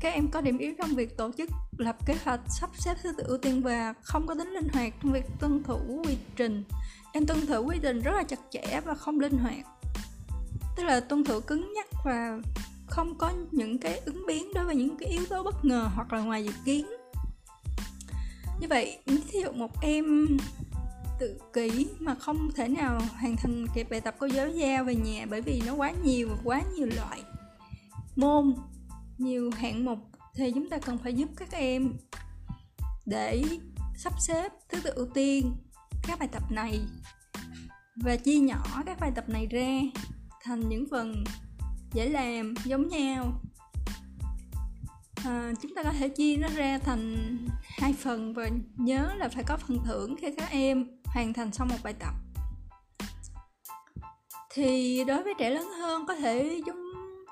[0.00, 3.12] các em có điểm yếu trong việc tổ chức lập kế hoạch, sắp xếp thứ
[3.16, 6.64] tự ưu tiên và không có tính linh hoạt trong việc tuân thủ quy trình.
[7.12, 9.66] Em tuân thủ quy trình rất là chặt chẽ và không linh hoạt.
[10.76, 12.38] Tức là tuân thủ cứng nhắc và
[12.86, 16.12] không có những cái ứng biến đối với những cái yếu tố bất ngờ hoặc
[16.12, 16.86] là ngoài dự kiến.
[18.60, 20.26] Như vậy ví dụ một em
[21.20, 24.94] tự kỷ mà không thể nào hoàn thành kịp bài tập cô giáo giao về
[24.94, 27.22] nhà bởi vì nó quá nhiều quá nhiều loại
[28.16, 28.54] môn
[29.18, 29.98] nhiều hạng mục
[30.34, 31.92] thì chúng ta cần phải giúp các em
[33.06, 33.44] để
[33.96, 35.56] sắp xếp thứ tự ưu tiên
[36.06, 36.80] các bài tập này
[37.96, 40.00] và chia nhỏ các bài tập này ra
[40.42, 41.24] thành những phần
[41.92, 43.40] dễ làm giống nhau.
[45.24, 49.44] À, chúng ta có thể chia nó ra thành hai phần và nhớ là phải
[49.44, 52.14] có phần thưởng khi các em hoàn thành xong một bài tập.
[54.50, 56.83] Thì đối với trẻ lớn hơn có thể chúng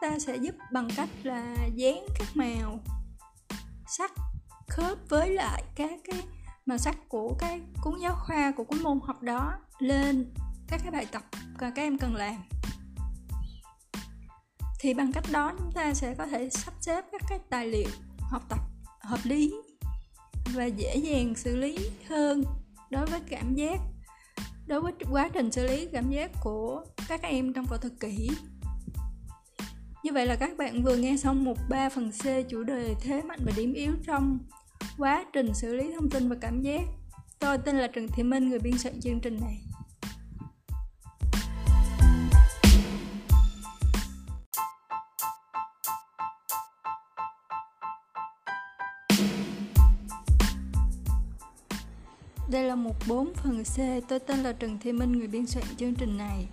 [0.03, 2.81] ta sẽ giúp bằng cách là dán các màu
[3.87, 4.13] sắc
[4.69, 6.23] khớp với lại các cái
[6.67, 10.35] màu sắc của cái cuốn giáo khoa, của cuốn môn học đó lên
[10.69, 12.37] các cái bài tập mà các em cần làm.
[14.81, 17.89] Thì bằng cách đó chúng ta sẽ có thể sắp xếp các cái tài liệu
[18.21, 18.59] học tập
[19.01, 19.55] hợp lý
[20.55, 22.45] và dễ dàng xử lý hơn
[22.91, 23.81] đối với cảm giác,
[24.67, 28.31] đối với quá trình xử lý cảm giác của các em trong phẫu thực kỷ
[30.03, 33.23] như vậy là các bạn vừa nghe xong một 3 phần C chủ đề thế
[33.23, 34.39] mạnh và điểm yếu trong
[34.99, 36.81] quá trình xử lý thông tin và cảm giác.
[37.39, 39.59] Tôi tên là Trần Thị Minh, người biên soạn chương trình này.
[52.51, 53.77] Đây là một 4 phần C,
[54.09, 56.47] tôi tên là Trần Thị Minh, người biên soạn chương trình này.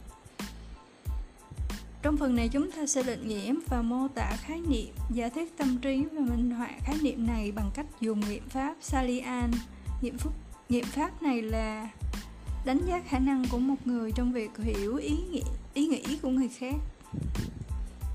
[2.02, 5.58] Trong phần này chúng ta sẽ định nghĩa và mô tả khái niệm, giả thuyết
[5.58, 9.52] tâm trí và minh họa khái niệm này bằng cách dùng nghiệm pháp Salian.
[10.02, 10.34] Nghiệm, phúc,
[10.70, 11.90] nghiệm pháp này là
[12.66, 16.30] đánh giá khả năng của một người trong việc hiểu ý nghĩ, ý nghĩ của
[16.30, 16.76] người khác.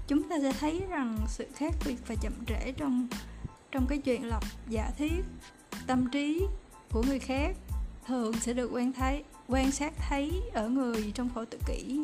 [0.06, 3.08] Chúng ta sẽ thấy rằng sự khác biệt và chậm trễ trong
[3.72, 5.24] trong cái chuyện lọc giả thuyết
[5.86, 6.42] tâm trí
[6.92, 7.56] của người khác
[8.06, 12.00] thường sẽ được quan thấy quan sát thấy ở người trong khổ tự kỷ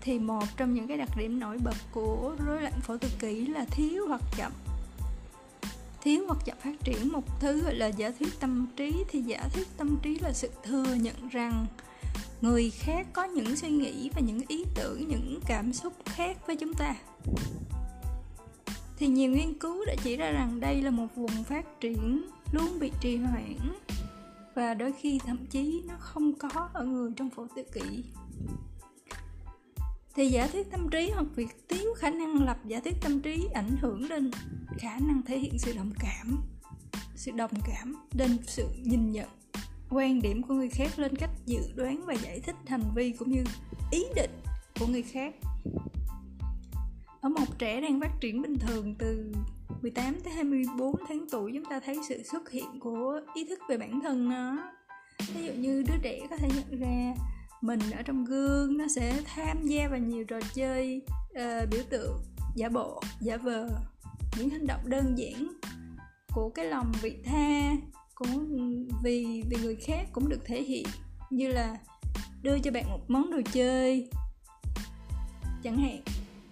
[0.00, 3.46] thì một trong những cái đặc điểm nổi bật của rối loạn phổ tự kỷ
[3.46, 4.52] là thiếu hoặc chậm.
[6.00, 9.04] Thiếu hoặc chậm phát triển một thứ gọi là giả thuyết tâm trí.
[9.08, 11.66] Thì giả thuyết tâm trí là sự thừa nhận rằng
[12.40, 16.56] người khác có những suy nghĩ và những ý tưởng, những cảm xúc khác với
[16.56, 16.94] chúng ta.
[18.98, 22.78] Thì nhiều nghiên cứu đã chỉ ra rằng đây là một vùng phát triển luôn
[22.80, 23.56] bị trì hoãn
[24.54, 28.04] và đôi khi thậm chí nó không có ở người trong phổ tự kỷ
[30.14, 33.48] thì giả thuyết tâm trí hoặc việc thiếu khả năng lập giả thuyết tâm trí
[33.54, 34.30] ảnh hưởng đến
[34.78, 36.38] khả năng thể hiện sự đồng cảm,
[37.14, 39.28] sự đồng cảm đến sự nhìn nhận,
[39.90, 43.30] quan điểm của người khác lên cách dự đoán và giải thích hành vi cũng
[43.30, 43.44] như
[43.90, 44.30] ý định
[44.80, 45.34] của người khác.
[47.20, 49.32] Ở một trẻ đang phát triển bình thường từ
[49.82, 53.76] 18 tới 24 tháng tuổi, chúng ta thấy sự xuất hiện của ý thức về
[53.76, 54.72] bản thân nó.
[55.34, 57.14] Ví dụ như đứa trẻ có thể nhận ra
[57.60, 62.22] mình ở trong gương nó sẽ tham gia vào nhiều trò chơi uh, biểu tượng
[62.54, 63.68] giả bộ giả vờ
[64.38, 65.48] những hành động đơn giản
[66.34, 67.72] của cái lòng vị tha
[68.14, 68.48] cũng
[69.02, 70.84] vì vì người khác cũng được thể hiện
[71.30, 71.76] như là
[72.42, 74.08] đưa cho bạn một món đồ chơi
[75.62, 76.00] chẳng hạn.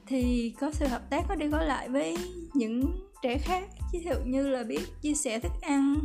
[0.06, 2.16] Thì có sự hợp tác có đi có lại với
[2.54, 5.98] những trẻ khác ví dụ như là biết chia sẻ thức ăn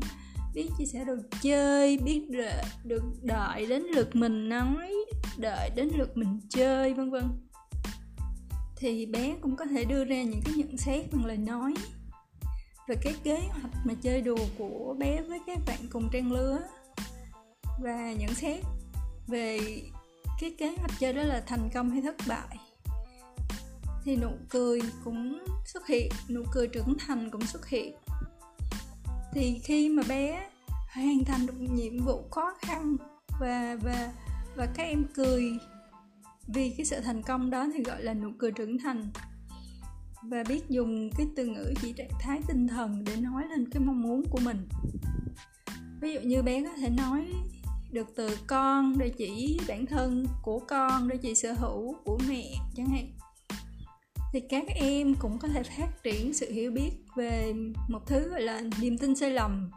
[0.53, 4.91] biết chia sẻ đồ chơi biết đợi, được đợi đến lượt mình nói
[5.37, 7.23] đợi đến lượt mình chơi vân vân.
[8.75, 11.73] Thì bé cũng có thể đưa ra những cái nhận xét bằng lời nói
[12.87, 16.59] về cái kế hoạch mà chơi đùa của bé với các bạn cùng trang lứa.
[17.83, 18.63] Và nhận xét
[19.27, 19.59] về
[20.39, 22.57] cái kế hoạch chơi đó là thành công hay thất bại.
[24.03, 27.95] Thì nụ cười cũng xuất hiện nụ cười trưởng thành cũng xuất hiện
[29.33, 30.49] thì khi mà bé
[30.93, 32.97] hoàn thành được nhiệm vụ khó khăn
[33.39, 34.13] và và
[34.55, 35.43] và các em cười
[36.47, 39.09] vì cái sự thành công đó thì gọi là nụ cười trưởng thành.
[40.23, 43.83] Và biết dùng cái từ ngữ chỉ trạng thái tinh thần để nói lên cái
[43.83, 44.67] mong muốn của mình.
[46.01, 47.25] Ví dụ như bé có thể nói
[47.91, 52.43] được từ con để chỉ bản thân của con để chỉ sở hữu của mẹ
[52.75, 53.07] chẳng hạn
[54.33, 57.53] thì các em cũng có thể phát triển sự hiểu biết về
[57.89, 59.71] một thứ gọi là niềm tin sai lầm.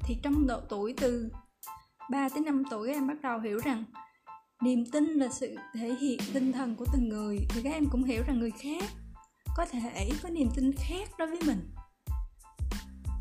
[0.00, 1.28] Thì trong độ tuổi từ
[2.10, 3.84] 3 tới 5 tuổi các em bắt đầu hiểu rằng
[4.62, 7.38] niềm tin là sự thể hiện tinh thần của từng người.
[7.48, 8.84] Thì các em cũng hiểu rằng người khác
[9.56, 11.70] có thể có niềm tin khác đối với mình.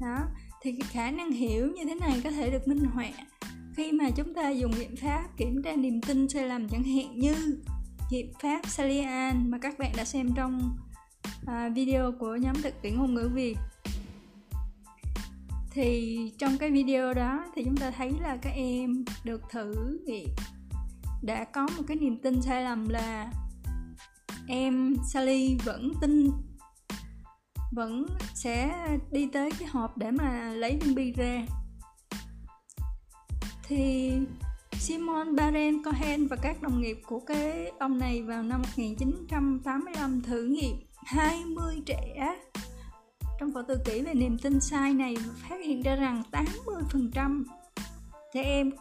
[0.02, 0.18] Đó,
[0.62, 3.10] thì khả năng hiểu như thế này có thể được minh họa
[3.76, 7.20] khi mà chúng ta dùng biện pháp kiểm tra niềm tin sai lầm chẳng hạn
[7.20, 7.34] như
[8.10, 10.78] nghiệm pháp Salian mà các bạn đã xem trong
[11.46, 13.58] à, video của nhóm thực tiễn ngôn ngữ Việt.
[15.72, 20.30] Thì trong cái video đó thì chúng ta thấy là các em được thử nghiệm
[21.22, 23.32] đã có một cái niềm tin sai lầm là
[24.48, 26.32] em Sally vẫn tin
[27.72, 31.46] vẫn sẽ đi tới cái hộp để mà lấy viên bi ra.
[33.63, 34.12] Thì
[34.80, 40.44] Simon Baren Cohen và các đồng nghiệp của cái ông này vào năm 1985 thử
[40.44, 40.76] nghiệm.
[40.96, 42.36] 20 trẻ
[43.40, 45.16] trong phẫu tự kỷ về niềm tin sai này
[45.50, 47.44] phát hiện ra rằng 80%
[48.34, 48.72] trẻ em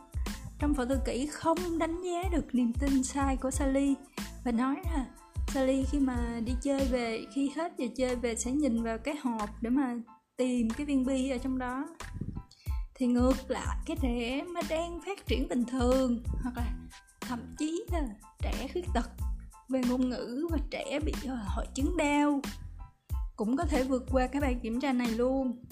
[0.58, 3.94] trong phẫu tự kỷ không đánh giá được niềm tin sai của Sally
[4.44, 5.06] và nói là
[5.48, 9.16] Sally khi mà đi chơi về, khi hết giờ chơi về sẽ nhìn vào cái
[9.16, 9.96] hộp để mà
[10.36, 11.86] tìm cái viên bi ở trong đó
[12.98, 16.72] thì ngược lại, cái trẻ mà đang phát triển bình thường, hoặc là
[17.20, 18.02] thậm chí là
[18.42, 19.10] trẻ khuyết tật,
[19.68, 22.40] về ngôn ngữ và trẻ bị ờ, hội chứng đau,
[23.36, 25.64] cũng có thể vượt qua cái bài kiểm tra này luôn.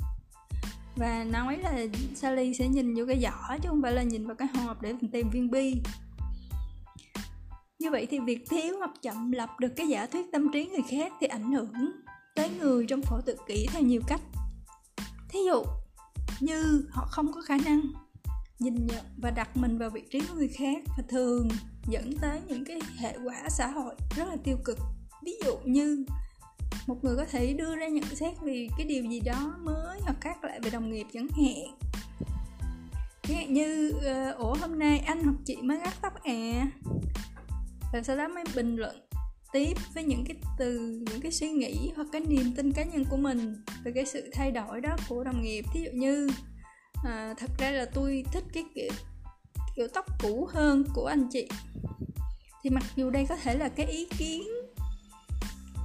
[0.97, 4.37] Và nói là Sally sẽ nhìn vô cái giỏ chứ không phải là nhìn vào
[4.37, 5.75] cái hộp để tìm viên bi.
[7.79, 10.83] Như vậy thì việc thiếu hoặc chậm lập được cái giả thuyết tâm trí người
[10.91, 11.73] khác thì ảnh hưởng
[12.35, 14.21] tới người trong phổ tự kỷ theo nhiều cách.
[15.29, 15.63] Thí dụ
[16.41, 17.81] như họ không có khả năng
[18.59, 21.49] nhìn nhận và đặt mình vào vị trí của người khác và thường
[21.89, 24.79] dẫn tới những cái hệ quả xã hội rất là tiêu cực.
[25.25, 26.05] Ví dụ như
[26.87, 30.17] một người có thể đưa ra nhận xét vì cái điều gì đó mới hoặc
[30.21, 31.79] khác lại về đồng nghiệp chẳng hạn.
[33.23, 36.71] Chẳng hạn như ờ, ủa, hôm nay anh hoặc chị mới gắt tóc à?
[37.93, 38.97] Và sau đó mới bình luận
[39.55, 40.79] tiếp với những cái từ
[41.11, 44.31] những cái suy nghĩ hoặc cái niềm tin cá nhân của mình về cái sự
[44.33, 45.65] thay đổi đó của đồng nghiệp.
[45.73, 46.29] Thí dụ như
[47.05, 48.91] à, thật ra là tôi thích cái kiểu
[49.77, 51.49] kiểu tóc cũ hơn của anh chị.
[52.63, 54.43] Thì mặc dù đây có thể là cái ý kiến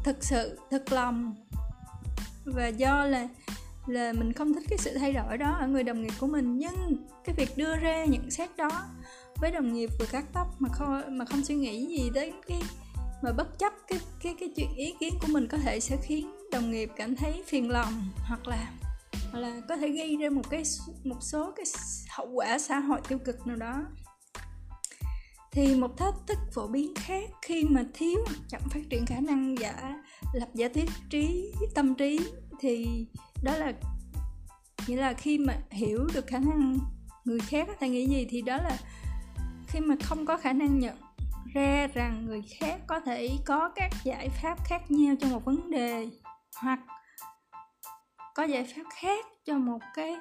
[0.04, 1.36] thực sự thật lòng
[2.46, 3.28] và do là
[3.88, 6.58] là mình không thích cái sự thay đổi đó ở người đồng nghiệp của mình
[6.58, 8.70] nhưng cái việc đưa ra nhận xét đó
[9.36, 12.62] với đồng nghiệp vừa cắt tóc mà không mà không suy nghĩ gì đến cái
[13.22, 16.32] mà bất chấp cái cái cái chuyện ý kiến của mình có thể sẽ khiến
[16.52, 18.72] đồng nghiệp cảm thấy phiền lòng hoặc là
[19.32, 20.64] hoặc là có thể gây ra một cái
[21.04, 21.66] một số cái
[22.10, 23.86] hậu quả xã hội tiêu cực nào đó.
[25.52, 29.20] Thì một thách thức phổ biến khác khi mà thiếu hoặc chậm phát triển khả
[29.20, 30.04] năng giả,
[30.34, 32.20] lập giả thuyết trí, tâm trí
[32.60, 32.88] thì
[33.44, 33.74] đó là,
[34.88, 36.78] nghĩa là khi mà hiểu được khả năng
[37.26, 38.78] người khác có thể nghĩ gì thì đó là
[39.68, 40.98] khi mà không có khả năng nhận
[41.54, 45.72] ra rằng người khác có thể có các giải pháp khác nhau cho một vấn
[45.72, 46.10] đề,
[46.62, 46.80] hoặc
[48.36, 50.16] có giải pháp khác cho một cái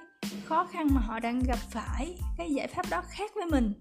[0.44, 3.72] khó khăn mà họ đang gặp phải, cái giải pháp đó khác với mình.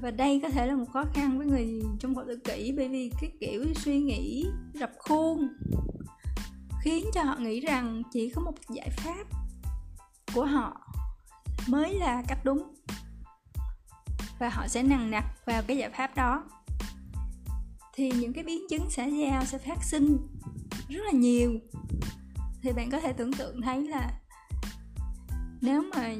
[0.00, 2.88] Và đây có thể là một khó khăn với người trong hội tự kỷ, bởi
[2.88, 5.48] vì cái kiểu suy nghĩ rập khuôn
[6.82, 9.24] khiến cho họ nghĩ rằng chỉ có một giải pháp
[10.34, 10.80] của họ
[11.68, 12.74] mới là cách đúng
[14.38, 16.44] và họ sẽ nằng nặc vào cái giải pháp đó
[17.94, 20.18] thì những cái biến chứng xã giao sẽ phát sinh
[20.88, 21.52] rất là nhiều
[22.62, 24.12] thì bạn có thể tưởng tượng thấy là
[25.60, 26.14] nếu mà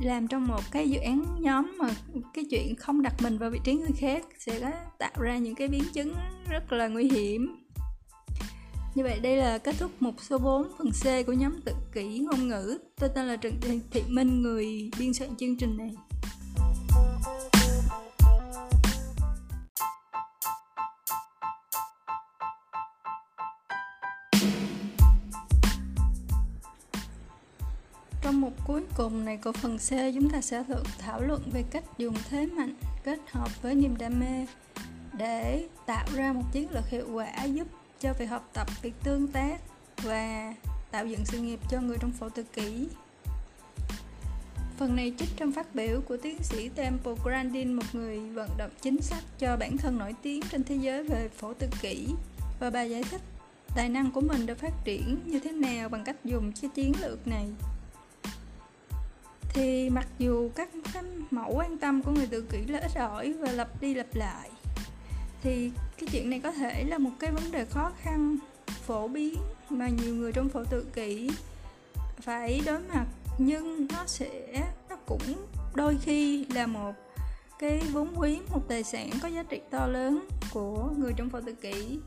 [0.00, 1.88] làm trong một cái dự án nhóm mà
[2.34, 5.54] cái chuyện không đặt mình vào vị trí người khác sẽ có tạo ra những
[5.54, 6.14] cái biến chứng
[6.48, 7.62] rất là nguy hiểm
[8.94, 12.18] như vậy đây là kết thúc mục số 4 phần C của nhóm tự kỷ
[12.18, 12.78] ngôn ngữ.
[13.00, 13.52] Tôi tên là Trần
[13.90, 15.90] Thị Minh, người biên soạn chương trình này.
[29.02, 30.64] Cùng này của phần C, chúng ta sẽ
[30.98, 34.46] thảo luận về cách dùng thế mạnh kết hợp với niềm đam mê
[35.12, 37.68] để tạo ra một chiến lược hiệu quả giúp
[38.00, 39.60] cho việc học tập, việc tương tác
[40.02, 40.54] và
[40.90, 42.88] tạo dựng sự nghiệp cho người trong phẫu tự kỷ.
[44.76, 48.70] Phần này trích trong phát biểu của tiến sĩ Temple Grandin, một người vận động
[48.80, 52.08] chính sách cho bản thân nổi tiếng trên thế giới về phẫu tự kỷ
[52.60, 53.20] và bà giải thích
[53.76, 56.92] tài năng của mình đã phát triển như thế nào bằng cách dùng cái chiến
[57.00, 57.48] lược này
[59.54, 63.32] thì mặc dù các cái mẫu quan tâm của người tự kỷ là ít ỏi
[63.32, 64.50] và lặp đi lặp lại,
[65.42, 68.36] thì cái chuyện này có thể là một cái vấn đề khó khăn
[68.66, 69.34] phổ biến
[69.70, 71.30] mà nhiều người trong phổ tự kỷ
[72.20, 73.06] phải đối mặt.
[73.38, 76.92] Nhưng nó sẽ, nó cũng đôi khi là một
[77.58, 81.40] cái vốn quý, một tài sản có giá trị to lớn của người trong phổ
[81.40, 81.98] tự kỷ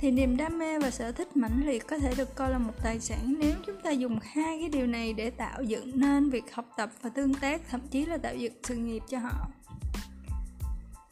[0.00, 2.72] thì niềm đam mê và sở thích mãnh liệt có thể được coi là một
[2.82, 6.54] tài sản nếu chúng ta dùng hai cái điều này để tạo dựng nên việc
[6.54, 9.48] học tập và tương tác, thậm chí là tạo dựng sự nghiệp cho họ.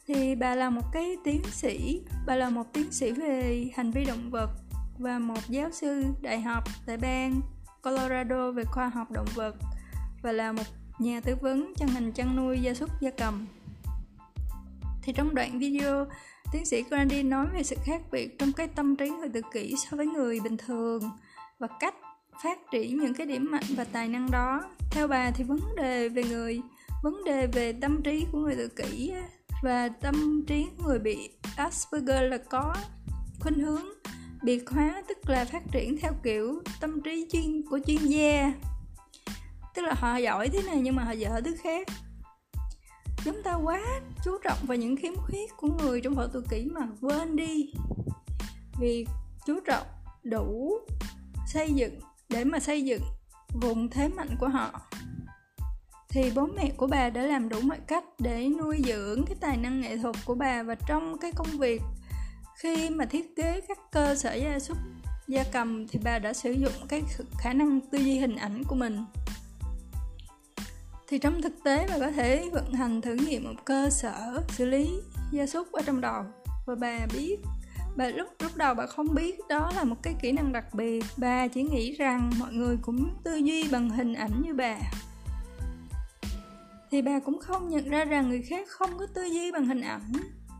[0.07, 4.05] Thì bà là một cái tiến sĩ, bà là một tiến sĩ về hành vi
[4.05, 4.49] động vật
[4.97, 7.41] và một giáo sư đại học tại bang
[7.83, 9.55] Colorado về khoa học động vật
[10.21, 10.63] và là một
[10.99, 13.47] nhà tư vấn cho ngành chăn nuôi gia súc gia cầm.
[15.01, 16.05] Thì trong đoạn video
[16.51, 19.75] tiến sĩ Grandi nói về sự khác biệt trong cái tâm trí người tự kỷ
[19.77, 21.01] so với người bình thường
[21.59, 21.95] và cách
[22.43, 24.61] phát triển những cái điểm mạnh và tài năng đó.
[24.91, 26.61] Theo bà thì vấn đề về người,
[27.03, 29.13] vấn đề về tâm trí của người tự kỷ
[29.63, 32.75] và tâm trí người bị Asperger là có
[33.39, 33.85] khuynh hướng
[34.43, 38.53] biệt hóa tức là phát triển theo kiểu tâm trí chuyên, của chuyên gia.
[39.75, 41.87] Tức là họ giỏi thế này nhưng mà họ dở thứ khác
[43.25, 43.81] chúng ta quá
[44.23, 47.73] chú trọng vào những khiếm khuyết của người trong phẫu tự kỷ mà quên đi.
[48.79, 49.07] Việc
[49.45, 49.87] chú trọng
[50.23, 50.79] đủ
[51.47, 51.99] xây dựng,
[52.29, 53.01] để mà xây dựng
[53.61, 54.81] vùng thế mạnh của họ,
[56.09, 59.57] thì bố mẹ của bà đã làm đủ mọi cách để nuôi dưỡng cái tài
[59.57, 60.63] năng nghệ thuật của bà.
[60.63, 61.81] Và trong cái công việc,
[62.59, 64.77] khi mà thiết kế các cơ sở gia súc,
[65.27, 67.03] gia cầm, thì bà đã sử dụng cái
[67.39, 69.05] khả năng tư duy hình ảnh của mình
[71.09, 74.65] thì trong thực tế bà có thể vận hành thử nghiệm một cơ sở xử
[74.65, 74.89] lý
[75.31, 76.23] gia súc ở trong đầu
[76.65, 77.37] và bà biết,
[77.95, 81.05] bà lúc lúc đầu bà không biết đó là một cái kỹ năng đặc biệt.
[81.17, 84.77] Bà chỉ nghĩ rằng mọi người cũng tư duy bằng hình ảnh như bà.
[86.91, 89.81] Thì bà cũng không nhận ra rằng người khác không có tư duy bằng hình
[89.81, 90.11] ảnh.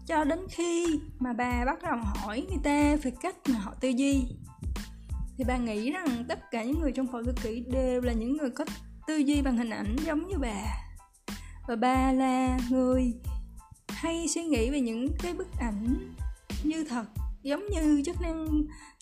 [0.07, 3.89] Cho đến khi mà bà bắt đầu hỏi người ta về cách mà họ tư
[3.89, 4.23] duy,
[5.37, 8.37] thì bà nghĩ rằng tất cả những người trong phẫu thuật kỹ đều là những
[8.37, 8.65] người có
[9.09, 10.63] tư duy bằng hình ảnh giống như bà.
[11.67, 13.13] Và bà là người
[13.87, 16.15] hay suy nghĩ về những cái bức ảnh
[16.63, 17.05] như thật
[17.41, 18.47] giống như chức năng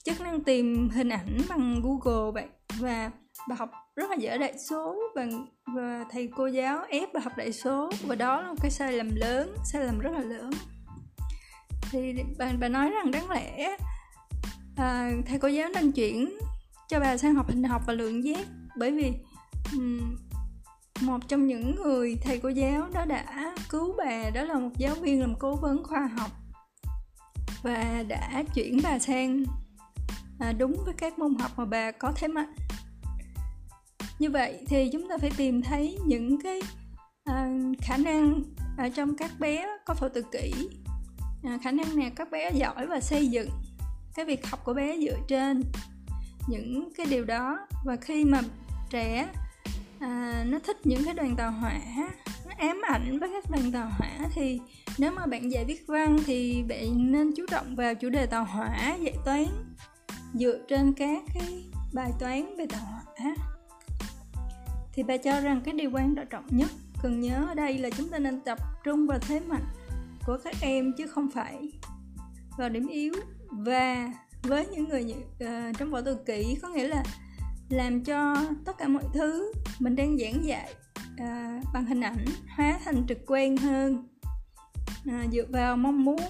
[0.04, 2.46] chức năng tìm hình ảnh bằng google vậy.
[2.80, 3.12] Và
[3.50, 5.26] bà học rất là dở đại số và
[5.76, 7.92] và thầy cô giáo ép bà học đại số.
[8.08, 10.50] Và đó là một cái sai lầm lớn sai lầm rất là lớn.
[11.92, 13.78] Thì bà, bà nói rằng đáng lẽ
[14.78, 16.38] à, thầy cô giáo nên chuyển
[16.90, 18.48] cho bà sang học hình học và lượng giác.
[18.78, 19.14] Bởi vì
[21.02, 24.96] một trong những người thầy cô giáo đó đã cứu bà đó là một giáo
[24.96, 26.32] viên làm cố vấn khoa học.
[27.64, 29.44] Và đã chuyển bà sang
[30.40, 32.54] à, đúng với các môn học mà bà có thế mạnh
[34.20, 36.62] như vậy thì chúng ta phải tìm thấy những cái
[37.24, 37.50] à,
[37.82, 38.44] khả năng
[38.78, 40.70] ở trong các bé có phẫu tự kỷ.
[41.44, 43.50] À, khả năng nào các bé giỏi và xây dựng
[44.16, 45.64] cái việc học của bé dựa trên
[46.48, 47.60] những cái điều đó.
[47.86, 48.42] Và khi mà
[48.90, 49.28] trẻ
[50.00, 51.80] à, nó thích những cái đoàn tàu hỏa
[52.46, 54.30] nó ám ảnh với các đoàn tàu hỏa.
[54.34, 54.60] Thì
[54.98, 58.46] nếu mà bạn dạy viết văn thì bạn nên chú trọng vào chủ đề tàu
[58.46, 59.46] hỏa dạy toán
[60.34, 63.36] dựa trên các cái bài toán về tàu hỏa.
[64.94, 66.72] Thì bà cho rằng cái điều quan trọng nhất
[67.02, 69.66] cần nhớ ở đây là chúng ta nên tập trung vào thế mạnh
[70.26, 71.72] của các em chứ không phải
[72.58, 73.14] vào điểm yếu.
[73.52, 77.04] Và với những người uh, trong võ tự kỷ có nghĩa là
[77.70, 80.74] làm cho tất cả mọi thứ mình đang giảng dạy
[81.18, 84.08] à, bằng hình ảnh hóa thành trực quan hơn.
[85.06, 86.22] À, dựa vào mong muốn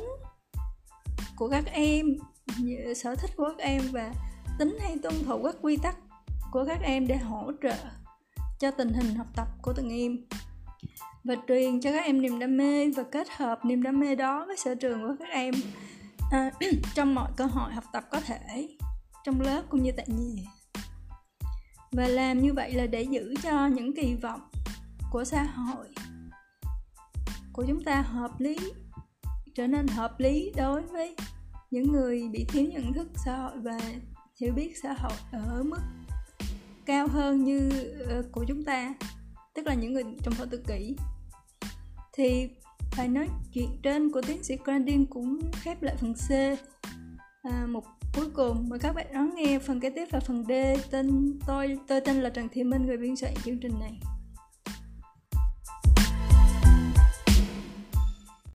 [1.35, 2.17] của các em
[2.95, 4.13] sở thích của các em và
[4.59, 5.97] tính hay tuân thủ các quy tắc
[6.51, 7.75] của các em để hỗ trợ
[8.59, 10.17] cho tình hình học tập của từng em.
[11.23, 14.45] Và truyền cho các em niềm đam mê và kết hợp niềm đam mê đó
[14.47, 15.53] với sở trường của các em
[16.31, 16.51] à,
[16.95, 18.69] trong mọi cơ hội học tập có thể
[19.23, 20.56] trong lớp cũng như tại nhà
[21.91, 24.41] và làm như vậy là để giữ cho những kỳ vọng
[25.11, 25.85] của xã hội
[27.53, 28.57] của chúng ta hợp lý
[29.55, 31.15] trở nên hợp lý đối với
[31.71, 33.79] những người bị thiếu nhận thức xã hội và
[34.41, 35.81] hiểu biết xã hội ở mức
[36.85, 37.69] cao hơn như
[38.19, 38.93] uh, của chúng ta
[39.53, 40.95] tức là những người trong thổ tự kỹ
[42.13, 42.49] thì
[42.97, 46.31] bài nói chuyện trên của tiến sĩ Grandin cũng khép lại phần C
[47.43, 47.83] à, một
[48.13, 50.51] cuối cùng, mời các bạn đón nghe phần kế tiếp là phần D.
[50.91, 53.99] Tên tôi tôi tên là Trần Thị Minh, người biên soạn chương trình này.